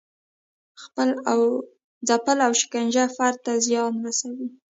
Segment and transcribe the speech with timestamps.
[2.07, 4.47] ځپل او شکنجه فرد ته زیان رسوي.